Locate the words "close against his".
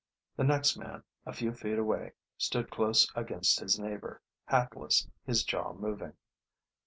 2.71-3.77